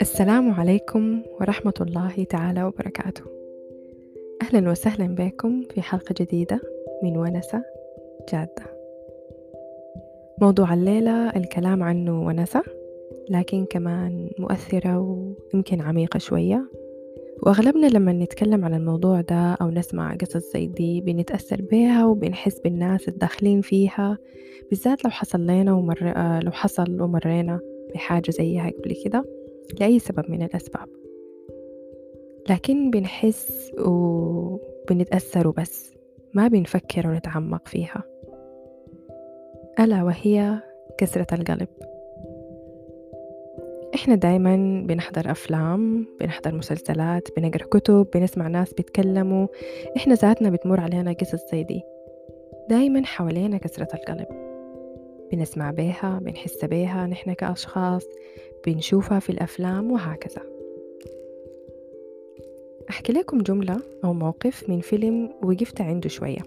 السلام 0.00 0.50
عليكم 0.50 1.22
ورحمة 1.40 1.74
الله 1.80 2.24
تعالى 2.24 2.64
وبركاته. 2.64 3.22
أهلا 4.42 4.70
وسهلا 4.70 5.14
بكم 5.14 5.62
في 5.62 5.82
حلقة 5.82 6.14
جديدة 6.20 6.60
من 7.02 7.16
ونسة 7.16 7.62
جادة. 8.32 8.76
موضوع 10.40 10.74
الليلة 10.74 11.36
الكلام 11.36 11.82
عنه 11.82 12.26
ونسة 12.26 12.62
لكن 13.30 13.64
كمان 13.64 14.30
مؤثرة 14.38 14.98
ويمكن 15.54 15.80
عميقة 15.80 16.18
شوية. 16.18 16.81
وأغلبنا 17.42 17.86
لما 17.86 18.12
نتكلم 18.12 18.64
عن 18.64 18.74
الموضوع 18.74 19.20
ده 19.20 19.52
أو 19.54 19.70
نسمع 19.70 20.14
قصص 20.14 20.52
زي 20.52 20.66
دي 20.66 21.00
بنتأثر 21.00 21.62
بيها 21.62 22.06
وبنحس 22.06 22.60
بالناس 22.60 23.08
الداخلين 23.08 23.60
فيها 23.60 24.18
بالذات 24.70 25.04
لو 25.04 25.10
حصل 25.10 25.40
لنا 25.40 25.72
ومر... 25.72 26.12
لو 26.44 26.50
حصل 26.50 27.00
ومرينا 27.00 27.60
بحاجة 27.94 28.30
زيها 28.30 28.70
قبل 28.70 28.94
كده 29.04 29.24
لأي 29.80 29.98
سبب 29.98 30.30
من 30.30 30.42
الأسباب. 30.42 30.88
لكن 32.50 32.90
بنحس 32.90 33.72
وبنتأثر 33.78 35.48
وبس 35.48 35.94
ما 36.34 36.48
بنفكر 36.48 37.08
ونتعمق 37.08 37.68
فيها. 37.68 38.02
ألا 39.80 40.02
وهي 40.02 40.60
كسرة 40.98 41.26
القلب. 41.32 41.68
إحنا 43.94 44.14
دايما 44.14 44.84
بنحضر 44.86 45.30
أفلام 45.30 46.06
بنحضر 46.20 46.54
مسلسلات 46.54 47.28
بنقرأ 47.36 47.64
كتب 47.64 48.06
بنسمع 48.14 48.48
ناس 48.48 48.74
بيتكلموا. 48.74 49.46
إحنا 49.96 50.14
ذاتنا 50.14 50.50
بتمر 50.50 50.80
علينا 50.80 51.12
قصص 51.12 51.50
زي 51.52 51.64
دي. 51.64 51.82
دايما 52.68 53.06
حوالينا 53.06 53.58
كسرة 53.58 53.88
القلب. 53.94 54.26
بنسمع 55.32 55.70
بيها 55.70 56.20
بنحس 56.22 56.64
بيها 56.64 57.06
نحن 57.06 57.32
كأشخاص 57.32 58.04
بنشوفها 58.66 59.18
في 59.18 59.30
الأفلام 59.30 59.92
وهكذا. 59.92 60.42
أحكي 62.90 63.12
لكم 63.12 63.38
جملة 63.38 63.76
أو 64.04 64.12
موقف 64.12 64.68
من 64.68 64.80
فيلم 64.80 65.30
وقفت 65.42 65.80
عنده 65.80 66.08
شوية 66.08 66.40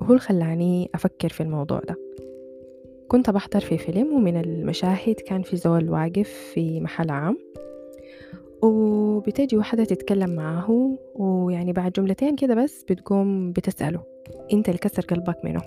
وهو 0.00 0.10
اللي 0.10 0.20
خلاني 0.20 0.90
أفكر 0.94 1.28
في 1.28 1.42
الموضوع 1.42 1.78
ده. 1.78 1.96
كنت 3.10 3.30
بحضر 3.30 3.60
في 3.60 3.78
فيلم 3.78 4.14
ومن 4.14 4.36
المشاهد 4.36 5.14
كان 5.14 5.42
في 5.42 5.56
زول 5.56 5.90
واقف 5.90 6.28
في 6.28 6.80
محل 6.80 7.10
عام 7.10 7.38
وبتجي 8.62 9.56
واحدة 9.56 9.84
تتكلم 9.84 10.30
معاه 10.30 10.96
ويعني 11.14 11.72
بعد 11.72 11.92
جملتين 11.92 12.36
كده 12.36 12.54
بس 12.54 12.84
بتقوم 12.90 13.52
بتسأله 13.52 14.00
أنت 14.52 14.68
اللي 14.68 14.78
كسر 14.78 15.02
قلبك 15.02 15.44
منه؟ 15.44 15.62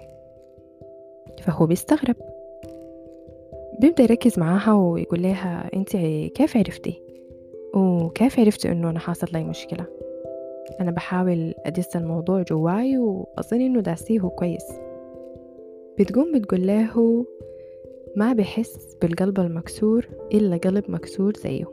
فهو 1.42 1.66
بيستغرب. 1.66 2.16
بيبدأ 3.80 4.04
يركز 4.04 4.40
معاها 4.40 4.74
ويقول 4.74 5.22
لها 5.22 5.70
أنت 5.74 5.90
كيف 6.36 6.58
عرفتي؟ 6.58 7.02
وكيف 7.76 8.40
عرفتي 8.40 8.72
إنه 8.72 8.90
أنا 8.90 9.00
حاصل 9.00 9.28
لي 9.34 9.44
مشكلة؟ 9.44 9.86
أنا 10.80 10.92
بحاول 10.92 11.54
أدس 11.66 11.96
الموضوع 11.96 12.42
جواي 12.42 12.98
وأظن 12.98 13.62
إنه 13.62 13.82
داسيه 13.82 14.20
كويس. 14.20 14.66
بتقوم 16.00 16.32
بتقول 16.32 16.68
له 16.68 17.26
ما 18.16 18.34
بحس 18.34 18.98
بالقلب 19.02 19.40
المكسور 19.40 20.08
إلا 20.34 20.58
قلب 20.58 20.92
مكسور 20.92 21.34
زيه. 21.38 21.66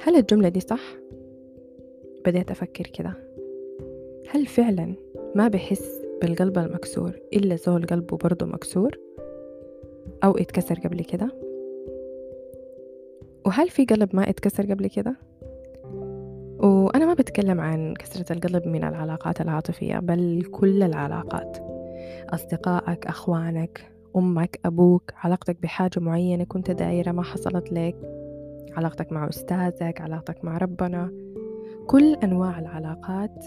هل 0.00 0.16
الجملة 0.16 0.48
دي 0.48 0.60
صح؟ 0.60 0.96
بدأت 2.26 2.50
أفكر 2.50 2.84
كده. 2.84 3.14
هل 4.28 4.46
فعلا 4.46 4.94
ما 5.34 5.48
بحس 5.48 6.02
بالقلب 6.22 6.58
المكسور 6.58 7.12
إلا 7.32 7.56
زول 7.56 7.86
قلبه 7.86 8.16
برضه 8.16 8.46
مكسور؟ 8.46 8.98
أو 10.24 10.36
اتكسر 10.36 10.74
قبل 10.74 11.04
كده؟ 11.04 11.28
وهل 13.46 13.68
في 13.68 13.84
قلب 13.84 14.16
ما 14.16 14.30
اتكسر 14.30 14.72
قبل 14.72 14.86
كده؟ 14.86 15.16
وأنا 16.62 17.06
ما 17.06 17.14
بتكلم 17.14 17.60
عن 17.60 17.94
كسرة 17.94 18.32
القلب 18.32 18.66
من 18.68 18.84
العلاقات 18.84 19.40
العاطفية 19.40 19.98
بل 19.98 20.44
كل 20.52 20.82
العلاقات. 20.82 21.73
أصدقائك 22.28 23.06
أخوانك 23.06 23.92
أمك 24.16 24.60
أبوك 24.64 25.10
علاقتك 25.14 25.62
بحاجة 25.62 26.00
معينة 26.00 26.44
كنت 26.44 26.70
دايرة 26.70 27.12
ما 27.12 27.22
حصلت 27.22 27.72
لك 27.72 27.96
علاقتك 28.76 29.12
مع 29.12 29.28
أستاذك 29.28 30.00
علاقتك 30.00 30.44
مع 30.44 30.58
ربنا. 30.58 31.12
كل 31.86 32.14
أنواع 32.14 32.58
العلاقات 32.58 33.44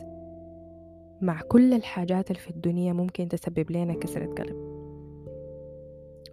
مع 1.21 1.41
كل 1.41 1.73
الحاجات 1.73 2.31
اللي 2.31 2.41
في 2.41 2.49
الدنيا 2.49 2.93
ممكن 2.93 3.27
تسبب 3.27 3.71
لنا 3.71 3.93
كسرة 3.93 4.25
قلب. 4.25 4.55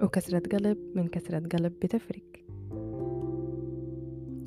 وكسرة 0.02 0.42
قلب 0.52 0.78
من 0.94 1.08
كسرة 1.08 1.38
قلب 1.38 1.72
بتفرق. 1.82 2.24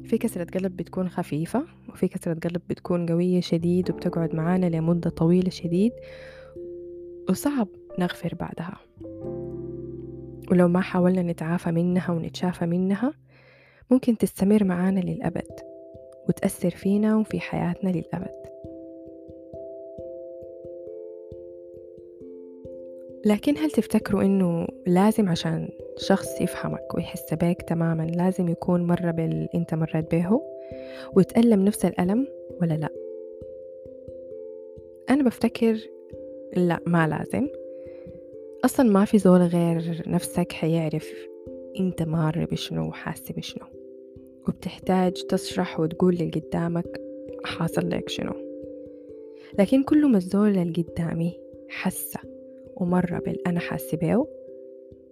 في 0.03 0.17
كسرة 0.17 0.43
قلب 0.43 0.77
بتكون 0.77 1.09
خفيفة 1.09 1.65
وفي 1.89 2.07
كسرة 2.07 2.33
قلب 2.33 2.61
بتكون 2.69 3.05
قوية 3.05 3.41
شديد 3.41 3.91
وبتقعد 3.91 4.35
معانا 4.35 4.65
لمدة 4.65 5.09
طويلة 5.09 5.49
شديد. 5.49 5.91
وصعب 7.29 7.67
نغفر 7.99 8.35
بعدها. 8.39 8.77
ولو 10.51 10.67
ما 10.67 10.81
حاولنا 10.81 11.21
نتعافى 11.21 11.71
منها 11.71 12.11
ونتشافى 12.11 12.65
منها 12.65 13.13
ممكن 13.91 14.17
تستمر 14.17 14.63
معانا 14.63 14.99
للأبد 14.99 15.59
وتأثر 16.29 16.69
فينا 16.69 17.17
وفي 17.17 17.39
حياتنا 17.39 17.89
للأبد. 17.89 18.37
لكن 23.25 23.57
هل 23.57 23.71
تفتكروا 23.71 24.21
إنه 24.23 24.67
لازم 24.87 25.29
عشان 25.29 25.69
شخص 25.97 26.41
يفهمك 26.41 26.95
ويحس 26.95 27.33
بيك 27.33 27.61
تماما 27.61 28.03
لازم 28.03 28.47
يكون 28.47 28.87
مرة 28.87 29.11
باللي 29.11 29.49
أنت 29.55 29.73
مريت 29.73 30.11
بيه 30.11 30.41
وتألم 31.15 31.65
نفس 31.65 31.85
الألم 31.85 32.27
ولا 32.61 32.73
لا؟ 32.73 32.89
أنا 35.09 35.23
بفتكر 35.23 35.77
لا 36.55 36.79
ما 36.85 37.07
لازم. 37.07 37.47
أصلا 38.65 38.89
ما 38.89 39.05
في 39.05 39.17
زول 39.17 39.41
غير 39.41 40.03
نفسك 40.07 40.51
حيعرف 40.51 41.11
أنت 41.79 42.03
مار 42.03 42.47
بشنو 42.51 42.87
وحاسة 42.87 43.33
بشنو 43.33 43.65
وبتحتاج 44.47 45.13
تشرح 45.13 45.79
وتقول 45.79 46.13
اللي 46.13 46.29
قدامك 46.29 47.01
حاصل 47.45 47.89
لك 47.89 48.09
شنو. 48.09 48.33
لكن 49.59 49.83
كل 49.83 50.11
ما 50.11 50.17
الزول 50.17 50.57
اللي 50.57 50.83
قدامي 50.83 51.39
حسه 51.69 52.19
ومر 52.75 53.19
بالأنا 53.25 53.59
حاسة 53.59 53.97
بيه 53.97 54.25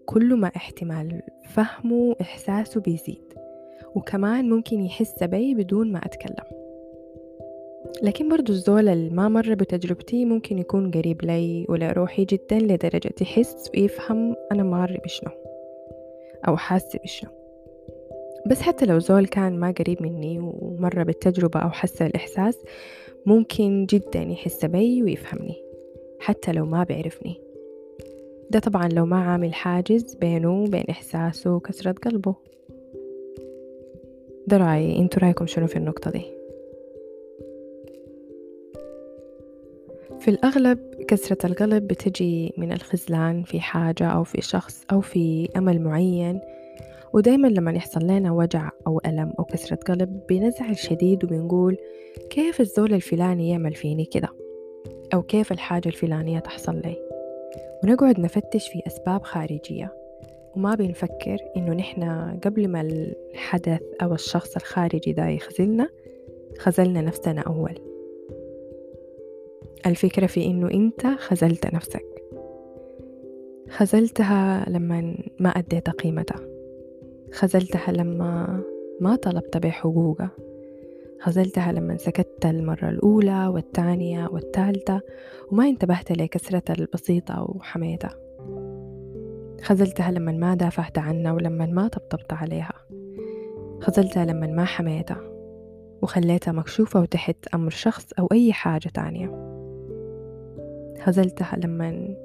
كل 0.06 0.36
ما 0.36 0.48
احتمال 0.48 1.22
فهمه 1.50 1.96
وإحساسه 1.96 2.82
بيزيد 2.82 3.34
وكمان 3.96 4.50
ممكن 4.50 4.82
يحس 4.82 5.24
بي 5.24 5.54
بدون 5.56 5.92
ما 5.92 6.00
أتكلم. 6.06 6.55
لكن 8.04 8.30
برضو 8.30 8.54
الزول 8.54 8.90
اللي 8.90 9.10
ما 9.10 9.28
مر 9.28 9.54
بتجربتي 9.54 10.26
ممكن 10.26 10.60
يكون 10.60 10.92
قريب 10.92 11.26
لي 11.26 11.66
ولروحي 11.70 12.26
جدا 12.26 12.60
لدرجة 12.60 13.14
يحس 13.22 13.72
ويفهم 13.74 14.36
أنا 14.52 14.64
مار 14.64 15.00
بشنو 15.04 15.32
أو 16.48 16.58
حاسة 16.58 17.00
بشنو. 17.04 17.30
بس 18.48 18.62
حتى 18.62 18.86
لو 18.86 19.00
زول 19.00 19.28
كان 19.28 19.60
ما 19.60 19.74
قريب 19.80 20.02
مني 20.02 20.40
ومر 20.40 21.04
بالتجربة 21.04 21.60
أو 21.60 21.70
حس 21.70 22.02
الإحساس 22.02 22.58
ممكن 23.26 23.86
جدا 23.86 24.22
يحس 24.22 24.66
بي 24.66 25.04
ويفهمني 25.04 25.56
حتى 26.20 26.52
لو 26.52 26.66
ما 26.66 26.84
بيعرفني. 26.84 27.42
ده 28.50 28.60
طبعا 28.60 28.88
لو 28.88 29.06
ما 29.06 29.18
عامل 29.18 29.54
حاجز 29.54 30.16
بينه 30.16 30.64
وبين 30.64 30.86
إحساسه 30.90 31.56
وكسرة 31.56 31.92
قلبه. 31.92 32.36
ده 34.48 34.58
رأيي. 34.58 35.00
انتو 35.00 35.20
رأيكم 35.20 35.48
شنو 35.48 35.68
في 35.68 35.76
النقطة 35.76 36.12
دي؟ 36.12 36.35
في 40.26 40.32
الأغلب 40.32 40.80
كسرة 41.08 41.46
القلب 41.46 41.88
بتجي 41.88 42.54
من 42.58 42.72
الخزلان 42.72 43.44
في 43.44 43.60
حاجة 43.60 44.08
أو 44.08 44.24
في 44.24 44.42
شخص 44.42 44.84
أو 44.92 45.02
في 45.02 45.50
أمل 45.58 45.82
معين. 45.82 46.42
ودايما 47.14 47.48
لما 47.48 47.72
يحصل 47.72 48.04
لنا 48.04 48.32
وجع 48.32 48.70
أو 48.88 49.02
ألم 49.06 49.34
أو 49.40 49.44
كسرة 49.44 49.76
قلب 49.76 50.20
بنزعل 50.30 50.78
شديد 50.78 51.24
وبنقول 51.24 51.78
كيف 52.30 52.62
الزول 52.62 52.94
الفلاني 52.94 53.50
يعمل 53.50 53.74
فيني 53.74 54.06
كده؟ 54.06 54.30
أو 55.14 55.22
كيف 55.24 55.52
الحاجة 55.52 55.90
الفلانية 55.90 56.40
تحصل 56.40 56.76
لي؟ 56.76 56.96
ونقعد 57.84 58.20
نفتش 58.20 58.68
في 58.68 58.82
أسباب 58.88 59.24
خارجية. 59.24 59.94
وما 60.56 60.76
بنفكر 60.76 61.38
إنه 61.58 61.74
نحن 61.74 62.04
قبل 62.44 62.68
ما 62.68 62.82
الحدث 62.82 63.82
أو 64.02 64.14
الشخص 64.14 64.56
الخارجي 64.56 65.14
ده 65.14 65.28
يخزلنا 65.28 65.90
خزلنا 66.60 67.02
نفسنا 67.02 67.42
أول. 67.42 67.95
الفكرة 69.86 70.26
في 70.26 70.46
إنه 70.46 70.72
أنت 70.72 71.08
خزلت 71.08 71.74
نفسك. 71.74 72.06
خزلتها 73.70 74.70
لما 74.70 75.18
ما 75.40 75.50
أديت 75.50 75.90
قيمتها. 75.90 76.40
خزلتها 77.34 77.92
لما 77.92 78.62
ما 79.02 79.16
طلبت 79.16 79.58
بحقوقها 79.58 80.32
خذلتها 81.20 81.72
لما 81.72 81.98
سكت 81.98 82.46
المرة 82.46 82.90
الأولى 82.90 83.48
والثانية 83.48 84.28
والثالثة 84.28 85.02
وما 85.52 85.70
انتبهت 85.70 86.12
لكسرتها 86.12 86.74
البسيطة 86.74 87.44
وحميتها 87.50 88.16
خذلتها 89.62 90.12
لما 90.12 90.32
ما 90.32 90.56
دافعت 90.56 90.98
عنها 90.98 91.32
ولما 91.32 91.66
ما 91.66 91.88
طبطبت 91.88 92.34
عليها. 92.34 92.74
خذلتها 93.82 94.26
لما 94.26 94.48
ما 94.48 94.66
حميتها. 94.66 95.22
وخليتها 96.02 96.52
مكشوفة 96.52 97.02
وتحت 97.02 97.36
أمر 97.54 97.70
شخص 97.70 98.14
أو 98.20 98.28
أي 98.32 98.54
حاجة 98.54 98.88
تانية. 98.88 99.55
خذلتها 101.06 101.58
لما 101.58 102.16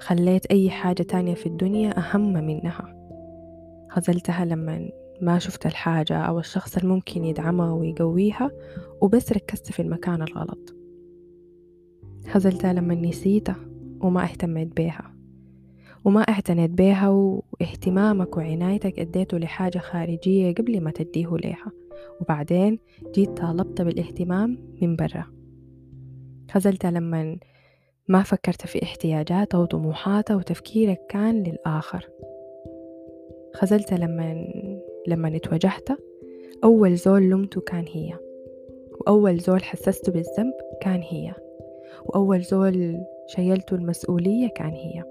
خليت 0.00 0.46
أي 0.46 0.70
حاجة 0.70 1.02
تانية 1.02 1.34
في 1.34 1.46
الدنيا 1.46 1.98
أهم 1.98 2.32
منها. 2.32 3.08
خذلتها 3.90 4.44
لما 4.44 4.90
ما 5.20 5.38
شفت 5.38 5.66
الحاجة 5.66 6.16
أو 6.16 6.38
الشخص 6.38 6.76
الممكن 6.76 7.24
يدعمها 7.24 7.72
ويقويها 7.72 8.50
وبس 9.00 9.32
ركزت 9.32 9.72
في 9.72 9.82
المكان 9.82 10.22
الغلط. 10.22 10.74
خذلتها 12.28 12.72
لما 12.72 12.94
نسيتها 12.94 13.56
وما 14.00 14.24
اهتميت 14.24 14.76
بيها. 14.76 15.14
وما 16.04 16.20
اعتنيت 16.20 16.70
بيها 16.70 17.08
واهتمامك 17.08 18.36
وعنايتك 18.36 18.98
أديته 18.98 19.38
لحاجة 19.38 19.78
خارجية 19.78 20.54
قبل 20.54 20.80
ما 20.80 20.90
تديه 20.90 21.36
ليها. 21.36 21.72
وبعدين 22.20 22.78
جيت 23.14 23.30
طالبت 23.30 23.82
بالاهتمام 23.82 24.58
من 24.82 24.96
برا. 24.96 25.24
خذلتها 26.50 26.90
لما 26.90 27.38
ما 28.08 28.22
فكرت 28.22 28.66
في 28.66 28.82
احتياجاتها 28.82 29.58
وطموحاتها 29.58 30.36
وتفكيرك 30.36 31.00
كان 31.08 31.42
للآخر. 31.42 32.08
خذلتها 33.54 33.98
لما 33.98 34.46
لما 35.06 35.36
اتوجهت. 35.36 35.88
أول 36.64 36.96
زول 36.96 37.22
لومته 37.22 37.60
كان 37.60 37.84
هي 37.88 38.18
وأول 39.00 39.38
زول 39.38 39.62
حسسته 39.62 40.12
بالذنب 40.12 40.54
كان 40.80 41.02
هي 41.02 41.34
وأول 42.04 42.40
زول 42.42 43.04
شيلته 43.26 43.74
المسؤولية 43.74 44.48
كان 44.48 44.70
هي. 44.70 45.02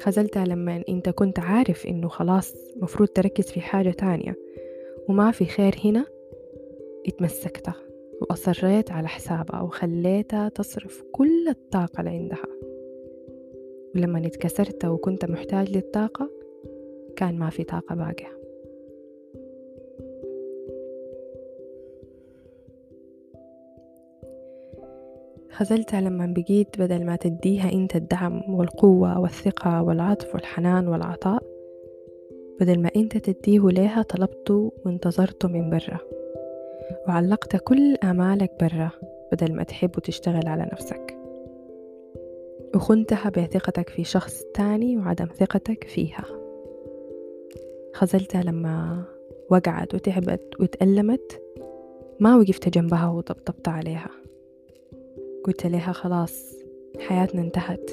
خذلتها 0.00 0.44
لما 0.44 0.84
أنت 0.88 1.08
كنت 1.08 1.38
عارف 1.38 1.86
إنه 1.86 2.08
خلاص 2.08 2.54
مفروض 2.76 3.08
تركز 3.08 3.44
في 3.44 3.60
حاجة 3.60 3.90
تانية 3.90 4.36
وما 5.08 5.30
في 5.30 5.44
خير 5.44 5.74
هنا 5.84 6.06
اتمسكتها 7.06 7.83
وأصريت 8.20 8.90
على 8.90 9.08
حسابها 9.08 9.60
وخليتها 9.60 10.48
تصرف 10.48 11.02
كل 11.12 11.48
الطاقة 11.48 12.00
اللي 12.00 12.10
عندها. 12.10 12.46
ولما 13.94 14.26
اتكسرت 14.26 14.84
وكنت 14.84 15.24
محتاج 15.24 15.76
للطاقة 15.76 16.30
كان 17.16 17.38
ما 17.38 17.50
في 17.50 17.64
طاقة 17.64 17.94
باقية. 17.94 18.44
خذلتها 25.50 26.00
لما 26.00 26.34
بقيت 26.36 26.80
بدل 26.80 27.06
ما 27.06 27.16
تديها 27.16 27.72
أنت 27.72 27.96
الدعم 27.96 28.54
والقوة 28.54 29.20
والثقة 29.20 29.82
والعطف 29.82 30.34
والحنان 30.34 30.88
والعطاء 30.88 31.42
بدل 32.60 32.80
ما 32.80 32.90
أنت 32.96 33.16
تديه 33.16 33.68
ليها 33.68 34.02
طلبته 34.02 34.72
وانتظرته 34.84 35.48
من 35.48 35.70
برا. 35.70 36.23
وعلقت 37.08 37.56
كل 37.56 37.94
آمالك 37.94 38.52
برا 38.60 38.90
بدل 39.32 39.54
ما 39.54 39.62
تحب 39.62 39.90
وتشتغل 39.96 40.48
على 40.48 40.68
نفسك. 40.72 41.18
وخنتها 42.74 43.28
بثقتك 43.28 43.88
في 43.88 44.04
شخص 44.04 44.42
تاني 44.54 44.98
وعدم 44.98 45.26
ثقتك 45.26 45.84
فيها. 45.84 46.24
خذلتها 47.94 48.42
لما 48.42 49.04
وقعت 49.50 49.94
وتعبت 49.94 50.60
وتألمت 50.60 51.42
ما 52.20 52.36
وقفت 52.36 52.68
جنبها 52.68 53.08
وطبطبت 53.08 53.68
عليها. 53.68 54.10
قلت 55.44 55.66
لها 55.66 55.92
خلاص 55.92 56.54
حياتنا 57.00 57.42
انتهت. 57.42 57.90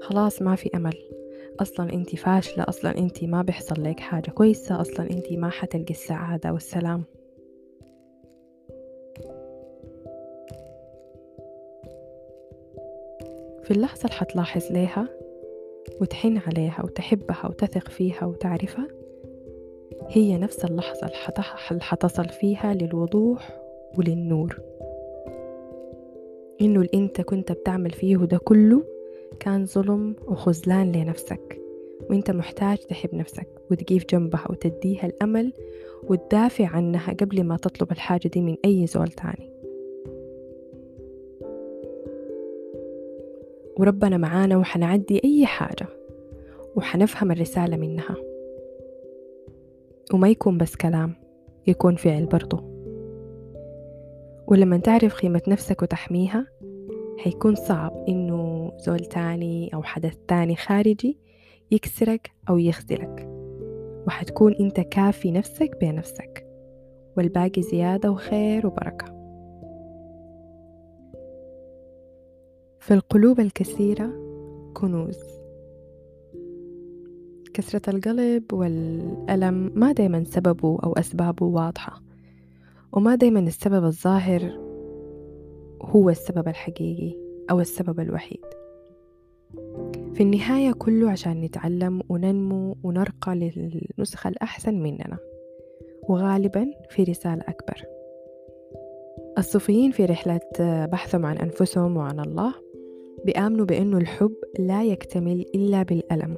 خلاص 0.00 0.42
ما 0.42 0.56
في 0.56 0.70
أمل. 0.74 0.96
أصلا 1.60 1.92
أنت 1.92 2.16
فاشلة 2.16 2.64
أصلا 2.68 2.98
أنت 2.98 3.24
ما 3.24 3.42
بيحصل 3.42 3.84
لك 3.84 4.00
حاجة 4.00 4.30
كويسة 4.30 4.80
أصلا 4.80 5.10
أنت 5.10 5.32
ما 5.32 5.50
حتلقي 5.50 5.90
السعادة 5.90 6.52
والسلام. 6.52 7.04
في 13.64 13.70
اللحظة 13.70 14.04
اللي 14.04 14.14
حتلاحظ 14.14 14.72
ليها 14.72 15.08
وتحن 16.00 16.38
عليها 16.38 16.84
وتحبها 16.84 17.46
وتثق 17.46 17.88
فيها 17.88 18.24
وتعرفها 18.24 18.88
هي 20.08 20.38
نفس 20.38 20.64
اللحظة 20.64 21.10
اللي 21.70 21.82
حتصل 21.82 22.28
فيها 22.28 22.74
للوضوح 22.74 23.62
وللنور. 23.98 24.60
إنه 26.60 26.80
اللي 26.80 26.90
أنت 26.94 27.20
كنت 27.20 27.52
بتعمل 27.52 27.90
فيه 27.90 28.16
ده 28.16 28.38
كله 28.38 28.84
كان 29.40 29.66
ظلم 29.66 30.16
وخذلان 30.26 30.92
لنفسك 30.92 31.60
وأنت 32.10 32.30
محتاج 32.30 32.78
تحب 32.78 33.14
نفسك 33.14 33.48
وتقيف 33.70 34.04
جنبها 34.10 34.46
وتديها 34.50 35.06
الأمل 35.06 35.52
وتدافع 36.02 36.66
عنها 36.66 37.12
قبل 37.12 37.44
ما 37.44 37.56
تطلب 37.56 37.92
الحاجة 37.92 38.28
دي 38.28 38.40
من 38.40 38.56
أي 38.64 38.86
زول 38.86 39.08
تاني. 39.08 39.51
وربنا 43.78 44.16
معانا 44.16 44.56
وحنعدي 44.56 45.20
أي 45.24 45.46
حاجة 45.46 45.86
وحنفهم 46.76 47.30
الرسالة 47.30 47.76
منها. 47.76 48.16
وما 50.14 50.28
يكون 50.28 50.58
بس 50.58 50.76
كلام 50.76 51.14
يكون 51.66 51.96
فعل 51.96 52.26
برضو. 52.26 52.72
ولما 54.46 54.76
تعرف 54.76 55.14
قيمة 55.14 55.42
نفسك 55.48 55.82
وتحميها 55.82 56.46
حيكون 57.18 57.54
صعب 57.54 58.04
إنه 58.08 58.72
زول 58.78 58.98
تاني 58.98 59.70
أو 59.74 59.82
حدث 59.82 60.16
تاني 60.28 60.56
خارجي 60.56 61.18
يكسرك 61.70 62.30
أو 62.48 62.58
يخذلك. 62.58 63.28
وحتكون 64.06 64.54
أنت 64.60 64.80
كافي 64.80 65.30
نفسك 65.30 65.76
بنفسك. 65.80 66.46
والباقي 67.16 67.62
زيادة 67.62 68.10
وخير 68.10 68.66
وبركة. 68.66 69.11
في 72.82 72.94
القلوب 72.94 73.40
الكثيرة 73.40 74.10
كنوز. 74.74 75.18
كسرة 77.54 77.90
القلب 77.90 78.52
والألم 78.52 79.72
ما 79.74 79.92
دايما 79.92 80.24
سببه 80.24 80.78
أو 80.84 80.92
أسبابه 80.92 81.46
واضحة 81.46 82.02
وما 82.92 83.14
دايما 83.14 83.40
السبب 83.40 83.84
الظاهر 83.84 84.58
هو 85.82 86.10
السبب 86.10 86.48
الحقيقي 86.48 87.16
أو 87.50 87.60
السبب 87.60 88.00
الوحيد. 88.00 88.44
في 90.14 90.22
النهاية 90.22 90.72
كله 90.72 91.10
عشان 91.10 91.40
نتعلم 91.40 92.02
وننمو 92.08 92.76
ونرقى 92.82 93.34
للنسخة 93.34 94.28
الأحسن 94.28 94.82
مننا 94.82 95.18
وغالبا 96.08 96.70
في 96.90 97.02
رسالة 97.02 97.42
أكبر. 97.48 97.82
الصوفيين 99.38 99.90
في 99.90 100.04
رحلة 100.04 100.40
بحثهم 100.86 101.26
عن 101.26 101.36
أنفسهم 101.36 101.96
وعن 101.96 102.20
الله 102.20 102.71
بيآمنوا 103.24 103.66
بأنه 103.66 103.98
الحب 103.98 104.34
لا 104.58 104.84
يكتمل 104.84 105.46
إلا 105.54 105.82
بالألم 105.82 106.36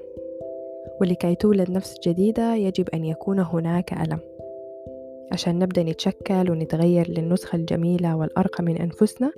ولكي 1.01 1.35
تولد 1.35 1.71
نفس 1.71 1.95
جديدة 2.07 2.55
يجب 2.55 2.89
أن 2.89 3.05
يكون 3.05 3.39
هناك 3.39 3.93
ألم. 3.93 4.19
عشان 5.33 5.59
نبدأ 5.59 5.83
نتشكل 5.83 6.51
ونتغير 6.51 7.11
للنسخة 7.11 7.57
الجميلة 7.57 8.17
والأرقى 8.17 8.65
من 8.65 8.77
أنفسنا 8.77 9.33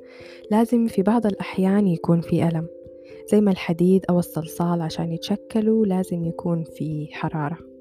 لازم 0.50 0.86
في 0.86 1.02
بعض 1.02 1.26
الأحيان 1.26 1.86
يكون 1.86 2.20
في 2.20 2.48
ألم. 2.48 2.66
زي 3.32 3.40
ما 3.40 3.50
الحديد 3.50 4.04
أو 4.10 4.18
الصلصال 4.18 4.82
عشان 4.82 5.12
يتشكلوا 5.12 5.86
لازم 5.86 6.24
يكون 6.24 6.64
في 6.64 7.08
حرارة. 7.12 7.75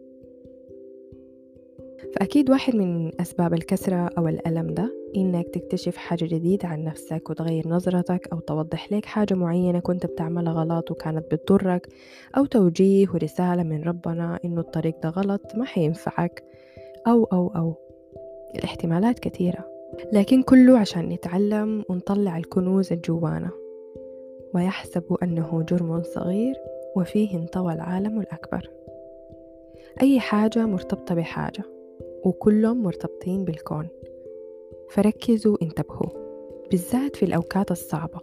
فأكيد 2.16 2.50
واحد 2.50 2.76
من 2.76 3.22
أسباب 3.22 3.54
الكسرة 3.54 4.10
أو 4.18 4.28
الألم 4.28 4.74
ده 4.74 4.94
إنك 5.16 5.48
تكتشف 5.48 5.98
حاجة 5.98 6.26
جديدة 6.26 6.68
عن 6.68 6.84
نفسك 6.84 7.30
وتغير 7.30 7.68
نظرتك 7.68 8.28
أو 8.34 8.40
توضح 8.40 8.92
لك 8.92 9.06
حاجة 9.06 9.34
معينة 9.34 9.80
كنت 9.80 10.06
بتعملها 10.06 10.54
غلط 10.54 10.92
وكانت 10.92 11.34
بتضرك 11.34 11.88
أو 12.38 12.46
توجيه 12.46 13.08
ورسالة 13.14 13.64
من 13.64 13.84
ربنا 13.84 14.40
إنه 14.46 14.62
الطريق 14.62 15.02
ده 15.04 15.10
غلط 15.10 15.56
ما 15.56 15.66
حينفعك 15.66 16.44
أو 17.08 17.24
أو 17.24 17.52
أو. 17.56 17.76
الاحتمالات 18.56 19.20
كثيرة 19.20 19.66
لكن 20.14 20.44
كله 20.44 20.80
عشان 20.80 21.10
نتعلم 21.10 21.86
ونطلع 21.90 22.38
الكنوز 22.38 22.94
الجوانا. 22.94 23.50
ويحسب 24.54 25.18
أنه 25.24 25.66
جرم 25.70 26.04
صغير 26.04 26.56
وفيه 26.96 27.38
انطوى 27.38 27.74
العالم 27.74 28.20
الأكبر. 28.20 28.70
أي 30.02 30.20
حاجة 30.20 30.66
مرتبطة 30.66 31.16
بحاجة. 31.16 31.64
وكلهم 32.26 32.84
مرتبطين 32.84 33.46
بالكون. 33.46 33.88
فركزوا 34.90 35.58
انتبهوا 35.62 36.10
بالذات 36.72 37.16
في 37.16 37.26
الأوقات 37.26 37.72
الصعبة 37.72 38.20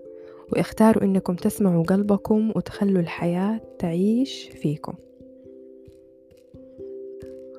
واختاروا 0.52 1.04
إنكم 1.04 1.34
تسمعوا 1.34 1.84
قلبكم 1.84 2.52
وتخلوا 2.56 3.02
الحياة 3.02 3.60
تعيش 3.78 4.48
فيكم. 4.48 4.94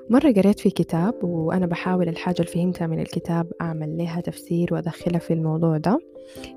مرة 0.09 0.31
قريت 0.31 0.59
في 0.59 0.69
كتاب 0.69 1.23
وأنا 1.23 1.65
بحاول 1.65 2.09
الحاجة 2.09 2.35
اللي 2.39 2.51
فهمتها 2.51 2.88
من 2.88 3.00
الكتاب 3.00 3.51
أعمل 3.62 3.97
لها 3.97 4.21
تفسير 4.21 4.73
وأدخلها 4.73 5.19
في 5.19 5.33
الموضوع 5.33 5.77
ده 5.77 6.00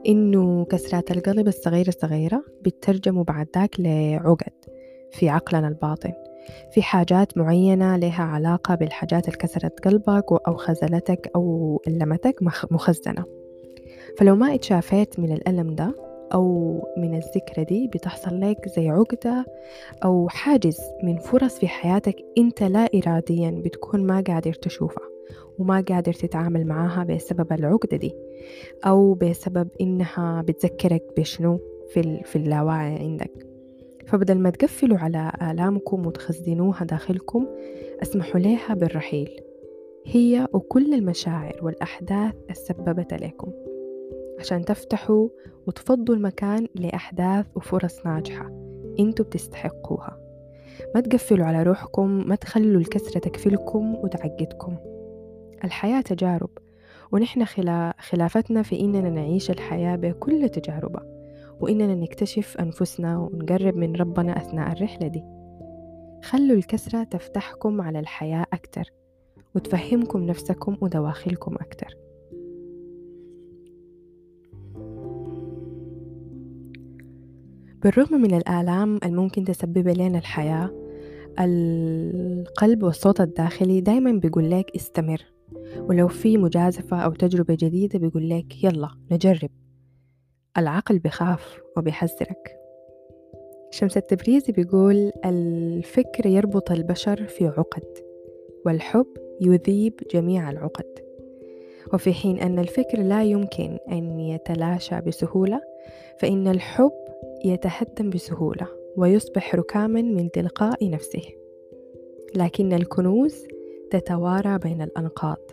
إنه 0.07 0.65
كسرات 0.65 1.11
القلب 1.11 1.49
الصغيرة 1.49 1.89
الصغيرة 1.89 2.45
بتترجموا 2.63 3.25
بعد 3.25 3.49
ذاك 3.57 3.81
لعقد 3.81 4.53
في 5.13 5.29
عقلنا 5.29 5.69
الباطن. 5.69 6.13
في 6.71 6.83
حاجات 6.83 7.39
معينة 7.39 7.97
لها 7.97 8.23
علاقة 8.25 8.75
بالحاجات 8.75 9.27
اللي 9.29 9.39
كسرت 9.39 9.85
قلبك 9.85 10.25
أو 10.49 10.57
خزلتك 10.57 11.31
أو 11.37 11.83
ألمتك 11.89 12.43
مخزنة. 12.71 13.25
فلو 14.19 14.35
ما 14.37 14.55
اتشافيت 14.55 15.21
من 15.21 15.33
الألم 15.33 15.75
ده 15.75 15.95
أو 16.35 16.83
من 16.97 17.15
الذكرى 17.15 17.65
دي 17.65 17.87
بتحصل 17.95 18.41
لك 18.41 18.69
زي 18.69 18.89
عقدة 18.89 19.45
أو 20.05 20.29
حاجز 20.29 20.79
من 21.03 21.17
فرص 21.17 21.59
في 21.59 21.69
حياتك 21.69 22.17
أنت 22.39 22.63
لا 22.63 22.89
إراديا 22.95 23.63
بتكون 23.65 24.07
ما 24.07 24.25
قادر 24.27 24.53
تشوفها 24.53 25.05
وما 25.59 25.85
قادر 25.89 26.13
تتعامل 26.13 26.67
معاها 26.67 27.05
بسبب 27.05 27.53
العقدة 27.53 27.97
دي 27.97 28.15
أو 28.87 29.15
بسبب 29.15 29.69
إنها 29.81 30.43
بتذكرك 30.43 31.03
بشنو 31.17 31.61
في, 31.89 32.21
في 32.25 32.37
اللاواعي 32.37 32.99
عندك. 32.99 33.47
فبدل 34.07 34.39
ما 34.39 34.51
تقفلوا 34.51 34.99
على 34.99 35.33
آلامكم 35.51 36.07
وتخزنوها 36.07 36.85
داخلكم 36.85 37.47
أسمحوا 38.03 38.41
لها 38.41 38.75
بالرحيل. 38.75 39.41
هي 40.05 40.49
وكل 40.53 40.95
المشاعر 40.95 41.59
والأحداث 41.63 42.35
السببت 42.51 43.15
لكم 43.15 43.53
عشان 44.39 44.65
تفتحوا 44.65 45.29
وتفضوا 45.67 46.15
المكان 46.15 46.67
لأحداث 46.75 47.47
وفرص 47.55 48.07
ناجحة 48.07 48.51
أنتوا 48.99 49.25
بتستحقوها. 49.25 50.21
ما 50.95 51.01
تقفلوا 51.01 51.47
على 51.47 51.63
روحكم 51.63 52.29
ما 52.29 52.35
تخلوا 52.35 52.81
الكسرة 52.81 53.19
تكفلكم 53.19 53.95
وتعقدكم. 53.95 54.77
الحياة 55.65 56.01
تجارب 56.01 56.51
ونحن 57.13 57.45
خلافتنا 57.99 58.63
في 58.63 58.81
إننا 58.81 59.11
نعيش 59.11 59.51
الحياة 59.51 59.97
بكل 59.97 60.49
تجاربها. 60.49 61.16
وإننا 61.61 61.95
نكتشف 61.95 62.57
أنفسنا 62.57 63.19
ونقرب 63.19 63.77
من 63.77 63.97
ربنا 63.97 64.37
أثناء 64.37 64.73
الرحلة 64.73 65.09
دي. 65.09 65.23
خلوا 66.25 66.57
الكسرة 66.57 67.05
تفتحكم 67.05 67.81
على 67.81 67.99
الحياة 67.99 68.47
أكتر 68.53 68.93
وتفهمكم 69.55 70.23
نفسكم 70.27 70.77
ودواخلكم 70.81 71.55
أكتر. 71.55 71.97
بالرغم 77.83 78.21
من 78.21 78.35
الآلام 78.35 78.99
الممكن 79.05 79.45
تسبب 79.45 79.89
لنا 79.89 80.19
الحياة 80.19 80.71
القلب 81.39 82.83
والصوت 82.83 83.21
الداخلي 83.21 83.81
دايما 83.81 84.13
بيقول 84.13 84.51
لك 84.51 84.71
استمر 84.77 85.23
ولو 85.79 86.09
في 86.09 86.39
مجازفة 86.39 86.97
أو 86.97 87.13
تجربة 87.13 87.57
جديدة 87.61 87.99
بيقول 87.99 88.29
لك 88.31 88.65
يلا 88.65 88.89
نجرب. 89.11 89.51
العقل 90.59 90.99
بخاف 90.99 91.61
وبيحذرك. 91.77 92.57
شمس 93.71 93.97
التبريزي 93.97 94.53
بيقول 94.53 95.13
الفكر 95.25 96.27
يربط 96.27 96.71
البشر 96.71 97.27
في 97.27 97.47
عقد 97.47 97.99
والحب 98.67 99.07
يذيب 99.41 99.95
جميع 100.11 100.51
العقد. 100.51 100.99
وفي 101.95 102.13
حين 102.13 102.39
أن 102.39 102.59
الفكر 102.59 103.03
لا 103.03 103.25
يمكن 103.25 103.79
أن 103.93 104.21
يتلاشى 104.21 105.01
بسهولة 105.01 105.61
فإن 106.19 106.49
الحب 106.49 106.93
يتهدم 107.45 108.11
بسهولة 108.11 108.69
ويصبح 108.97 109.55
ركاما 109.55 110.03
من 110.03 110.31
تلقاء 110.31 110.91
نفسه. 110.91 111.23
لكن 112.35 112.73
الكنوز 112.73 113.47
تتوارى 113.91 114.59
بين 114.59 114.83
الأنقاض 114.83 115.51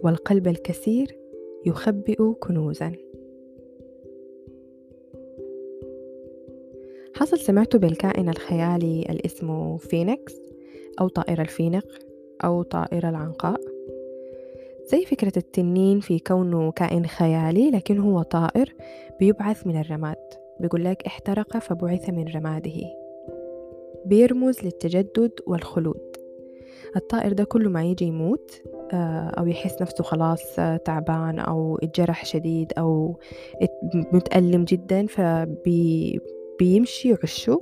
والقلب 0.00 0.48
الكثير 0.48 1.18
يخبئ 1.66 2.32
كنوزا. 2.40 2.92
حصل 7.16 7.38
سمعت 7.38 7.76
بالكائن 7.76 8.28
الخيالي 8.28 9.06
اللي 9.08 9.22
اسمه 9.26 9.76
فينيكس 9.76 10.34
أو 11.00 11.08
طائر 11.08 11.40
الفينق 11.40 11.86
أو 12.44 12.62
طائر 12.62 13.08
العنقاء. 13.08 13.60
زي 14.86 15.04
فكرة 15.04 15.32
التنين 15.36 16.00
في 16.00 16.18
كونه 16.18 16.72
كائن 16.72 17.06
خيالي 17.06 17.70
لكن 17.70 17.98
هو 17.98 18.22
طائر 18.22 18.74
بيبعث 19.20 19.66
من 19.66 19.80
الرماد 19.80 20.16
بيقول 20.60 20.84
لك 20.84 21.02
احترق 21.06 21.58
فبعث 21.58 22.10
من 22.10 22.28
رماده. 22.28 22.82
بيرمز 24.06 24.64
للتجدد 24.64 25.32
والخلود. 25.46 26.16
الطائر 26.96 27.32
ده 27.32 27.44
كل 27.44 27.68
ما 27.68 27.84
يجي 27.84 28.04
يموت 28.04 28.62
آه، 28.92 29.32
أو 29.38 29.46
يحس 29.46 29.82
نفسه 29.82 30.04
خلاص 30.04 30.58
آه، 30.58 30.76
تعبان 30.76 31.38
أو 31.38 31.78
اتجرح 31.82 32.24
شديد 32.24 32.72
أو 32.78 33.18
متألم 33.94 34.64
جدا 34.64 35.06
فبيمشي 36.56 37.08
يعشه 37.08 37.60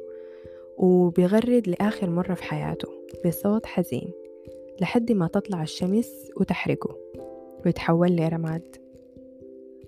وبيغرد 0.76 1.68
لآخر 1.68 2.10
مرة 2.10 2.34
في 2.34 2.42
حياته 2.42 2.88
بصوت 3.26 3.66
حزين 3.66 4.10
لحد 4.80 5.12
ما 5.12 5.26
تطلع 5.26 5.62
الشمس 5.62 6.30
وتحرقه 6.36 6.96
ويتحول 7.66 8.16
لرماد. 8.16 8.76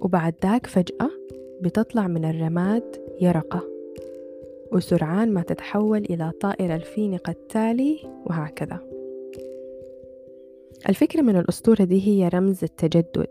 وبعد 0.00 0.34
ذاك 0.42 0.66
فجأة 0.66 1.10
بتطلع 1.60 2.06
من 2.06 2.24
الرماد 2.24 2.96
يرقة 3.20 3.62
وسرعان 4.72 5.32
ما 5.32 5.42
تتحول 5.42 5.98
إلى 5.98 6.32
طائر 6.40 6.74
الفينق 6.74 7.30
التالي 7.30 7.98
وهكذا. 8.26 8.85
الفكرة 10.88 11.20
من 11.22 11.36
الأسطورة 11.36 11.84
دي 11.84 12.06
هي 12.08 12.28
رمز 12.28 12.64
التجدد 12.64 13.26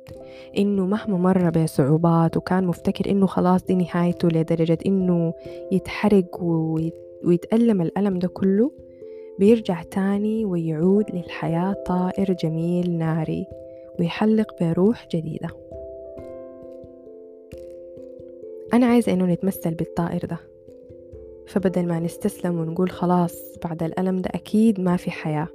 إنه 0.57 0.85
مهما 0.85 1.17
مر 1.17 1.49
بصعوبات 1.49 2.37
وكان 2.37 2.63
مفتكر 2.67 3.11
إنه 3.11 3.25
خلاص 3.25 3.63
دي 3.63 3.75
نهايته 3.75 4.27
لدرجة 4.27 4.77
إنه 4.85 5.33
يتحرق 5.71 6.43
ويتألم 7.23 7.81
الألم 7.81 8.19
ده 8.19 8.27
كله 8.27 8.71
بيرجع 9.39 9.83
تاني 9.83 10.45
ويعود 10.45 11.05
للحياة 11.13 11.73
طائر 11.85 12.33
جميل 12.33 12.91
ناري 12.97 13.45
ويحلق 13.99 14.63
بروح 14.63 15.07
جديدة. 15.13 15.49
أنا 18.73 18.85
عايزة 18.85 19.13
إنه 19.13 19.25
نتمثل 19.25 19.73
بالطائر 19.73 20.25
ده 20.25 20.37
فبدل 21.47 21.87
ما 21.87 21.99
نستسلم 21.99 22.59
ونقول 22.59 22.89
خلاص 22.89 23.57
بعد 23.63 23.83
الألم 23.83 24.21
ده 24.21 24.29
أكيد 24.33 24.79
ما 24.79 24.97
في 24.97 25.11
حياة. 25.11 25.47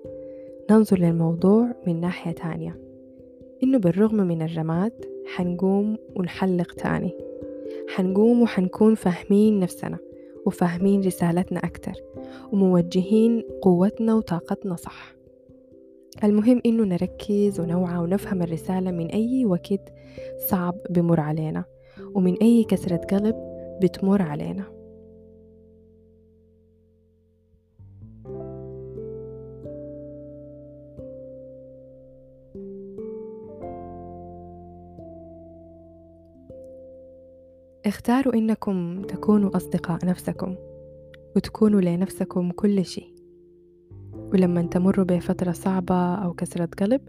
ننظر 0.70 0.98
للموضوع 0.98 1.74
من 1.86 2.00
ناحية 2.00 2.32
تانية. 2.32 2.80
إنه 3.62 3.78
بالرغم 3.78 4.16
من 4.16 4.42
الرماد 4.42 4.92
حنقوم 5.26 5.96
ونحلق 6.16 6.72
تاني. 6.72 7.10
حنقوم 7.88 8.42
وحنكون 8.42 8.94
فاهمين 8.94 9.60
نفسنا 9.60 9.98
وفاهمين 10.46 11.00
رسالتنا 11.00 11.58
أكتر 11.58 11.92
وموجهين 12.52 13.42
قوتنا 13.62 14.14
وطاقتنا 14.14 14.76
صح. 14.76 15.14
المهم 16.24 16.60
إنه 16.66 16.84
نركز 16.84 17.60
ونوعى 17.60 17.98
ونفهم 17.98 18.42
الرسالة 18.42 18.90
من 18.90 19.06
أي 19.06 19.44
وقت 19.44 19.92
صعب 20.48 20.74
بمر 20.90 21.20
علينا 21.20 21.64
ومن 22.14 22.34
أي 22.42 22.64
كسرة 22.64 22.96
قلب 22.96 23.36
بتمر 23.82 24.22
علينا. 24.22 24.79
اختاروا 37.90 38.34
إنكم 38.34 39.02
تكونوا 39.02 39.56
أصدقاء 39.56 40.06
نفسكم 40.06 40.56
وتكونوا 41.36 41.80
لنفسكم 41.80 42.50
كل 42.50 42.84
شيء. 42.84 43.14
ولما 44.14 44.62
تمروا 44.62 45.04
بفترة 45.04 45.52
صعبة 45.52 46.14
أو 46.14 46.34
كسرة 46.34 46.68
قلب 46.78 47.00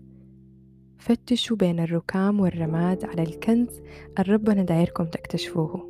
فتشوا 0.98 1.58
بين 1.58 1.80
الركام 1.80 2.40
والرماد 2.40 3.06
على 3.06 3.24
الكنز 3.24 3.82
اللي 4.20 4.34
ربنا 4.34 4.64
دايركم 4.64 5.06
تكتشفوه. 5.06 5.90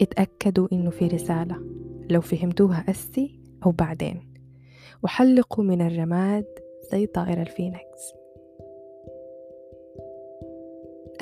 اتأكدوا 0.00 0.68
إنه 0.72 0.90
في 0.90 1.06
رسالة 1.06 1.56
لو 2.10 2.20
فهمتوها 2.20 2.90
أسي 2.90 3.40
أو 3.66 3.70
بعدين. 3.70 4.32
وحلقوا 5.02 5.64
من 5.64 5.80
الرماد 5.80 6.46
زي 6.92 7.06
طائر 7.06 7.42
الفينكس 7.42 8.12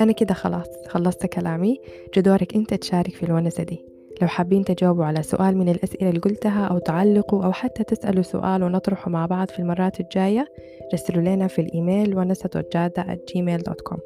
أنا 0.01 0.11
كده 0.11 0.33
خلاص 0.33 0.67
خلصت 0.87 1.25
كلامي. 1.25 1.77
جدورك 2.17 2.55
أنت 2.55 2.73
تشارك 2.73 3.15
في 3.15 3.23
الونسة 3.23 3.63
دي. 3.63 3.85
لو 4.21 4.27
حابين 4.27 4.65
تجاوبوا 4.65 5.05
على 5.05 5.23
سؤال 5.23 5.57
من 5.57 5.69
الأسئلة 5.69 6.09
اللي 6.09 6.19
قلتها 6.19 6.65
أو 6.65 6.77
تعلقوا 6.77 7.45
أو 7.45 7.51
حتى 7.51 7.83
تسألوا 7.83 8.23
سؤال 8.23 8.63
ونطرحه 8.63 9.09
مع 9.11 9.25
بعض 9.25 9.49
في 9.49 9.59
المرات 9.59 9.99
الجاية 9.99 10.47
رسلوا 10.93 11.21
لنا 11.23 11.47
في 11.47 11.61
الإيميل 11.61 12.17
ونسة 12.17 12.63
جادة 12.73 13.03
at 13.03 13.33
gmail.com 13.33 13.99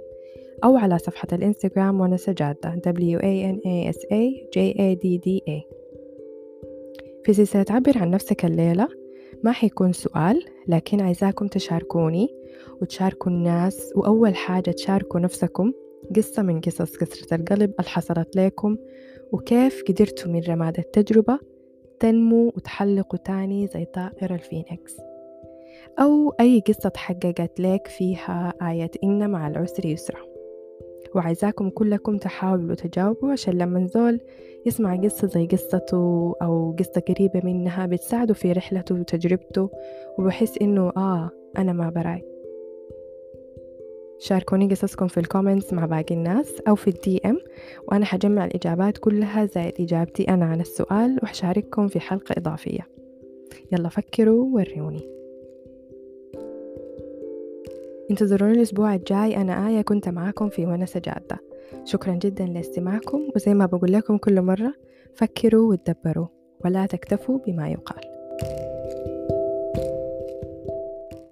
أو 0.64 0.78
على 0.78 0.98
صفحة 0.98 1.28
الإنستغرام 1.34 2.02
ونسة 2.02 2.32
جادة 2.32 2.76
w 2.86 3.20
a 3.20 3.54
n 3.54 3.60
a 3.66 3.94
s 3.94 4.00
a 4.12 4.24
j 4.56 4.74
a 4.78 4.96
d 4.96 5.20
d 5.26 5.40
a. 5.50 5.82
في 7.24 7.34
سلسلة 7.34 7.66
عبر 7.70 7.98
عن 7.98 8.12
نفسك 8.12 8.46
الليلة 8.46 8.88
ما 9.44 9.52
حيكون 9.52 9.94
سؤال 9.94 10.46
لكن 10.68 11.02
عايزاكم 11.02 11.48
تشاركوني 11.48 12.30
وتشاركوا 12.82 13.32
الناس 13.32 13.94
وأول 13.96 14.36
حاجة 14.36 14.72
تشاركوا 14.72 15.20
نفسكم 15.20 15.74
قصة 16.16 16.42
من 16.42 16.62
قصص 16.62 16.98
كسرة 16.98 17.36
القلب 17.36 17.74
اللي 17.80 17.90
حصلت 17.90 18.36
لكم 18.36 18.78
وكيف 19.32 19.84
قدرتوا 19.88 20.32
من 20.32 20.42
رماد 20.48 20.78
التجربة 20.80 21.40
تنمو 22.00 22.48
وتحلقوا 22.48 23.20
تاني 23.20 23.68
زي 23.68 23.86
طائر 23.86 24.34
الفينيكس. 24.34 24.98
أو 26.00 26.30
أي 26.40 26.64
قصة 26.68 26.90
تحققت 26.90 27.60
لك 27.60 27.88
فيها 27.88 28.54
آية 28.62 28.92
إن 29.04 29.30
مع 29.30 29.48
العسر 29.48 29.86
يسرا. 29.86 30.31
وعايزاكم 31.16 31.70
كلكم 31.70 32.18
تحاولوا 32.18 32.76
تجاوبوا 32.76 33.32
عشان 33.32 33.54
لما 33.58 33.88
زول 33.88 34.20
يسمع 34.66 34.96
قصة 34.96 35.28
زي 35.28 35.48
قصته 35.48 36.36
أو 36.42 36.76
قصة 36.80 37.02
قريبة 37.08 37.42
منها 37.44 37.86
بتساعده 37.86 38.34
في 38.34 38.52
رحلته 38.52 38.96
وتجربته 38.96 39.70
وبحس 40.20 40.58
إنه 40.58 40.92
آه 40.98 41.30
أنا 41.58 41.74
ما 41.74 41.90
براي. 41.90 42.24
شاركوني 44.20 44.68
قصصكم 44.68 45.08
في 45.08 45.20
ال 45.20 45.26
comments 45.26 45.74
مع 45.74 45.86
باقي 45.86 46.16
الناس 46.16 46.62
أو 46.68 46.76
في 46.76 46.88
ال 46.88 47.22
DM 47.26 47.38
وأنا 47.88 48.06
حجمع 48.06 48.46
الإجابات 48.46 48.98
كلها 48.98 49.46
زائد 49.46 49.74
إجابتي 49.82 50.24
أنا 50.24 50.46
عن 50.46 50.62
السؤال 50.62 51.20
وحشارككم 51.24 51.88
في 51.88 52.00
حلقة 52.00 52.36
إضافية. 52.38 52.88
يلا 53.72 53.90
فكروا 53.90 54.46
وروني. 54.46 55.21
انتظروني 58.12 58.54
الأسبوع 58.54 58.96
الجاي. 58.96 59.38
أنا 59.38 59.68
آية 59.68 59.82
كنت 59.82 60.10
معاكم 60.10 60.50
في 60.50 60.66
ونسة 60.66 61.00
جادة. 61.00 61.40
شكرا 61.86 62.14
جدا 62.14 62.46
لاستماعكم 62.46 63.30
وزي 63.36 63.54
ما 63.54 63.66
بقول 63.66 63.94
لكم 63.94 64.18
كل 64.18 64.42
مرة 64.42 64.74
فكروا 65.16 65.70
وتدبروا 65.70 66.28
ولا 66.66 66.86
تكتفوا 66.86 67.38
بما 67.38 67.70
يقال. 67.70 68.02